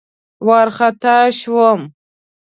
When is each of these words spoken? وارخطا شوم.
وارخطا 0.47 1.17
شوم. 1.39 1.81